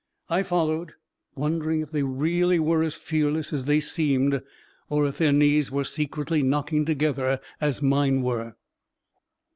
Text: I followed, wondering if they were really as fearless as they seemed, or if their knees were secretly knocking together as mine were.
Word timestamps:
I 0.31 0.41
followed, 0.41 0.93
wondering 1.35 1.81
if 1.81 1.91
they 1.91 2.01
were 2.01 2.09
really 2.09 2.85
as 2.87 2.95
fearless 2.95 3.53
as 3.53 3.65
they 3.65 3.79
seemed, 3.79 4.41
or 4.89 5.05
if 5.05 5.19
their 5.19 5.31
knees 5.31 5.69
were 5.69 5.83
secretly 5.83 6.41
knocking 6.41 6.85
together 6.85 7.39
as 7.61 7.83
mine 7.83 8.23
were. 8.23 8.55